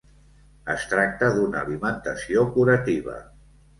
Es 0.75 0.85
tracta 0.93 1.29
d'una 1.35 1.61
alimentació 1.67 2.47
curativa. 2.57 3.19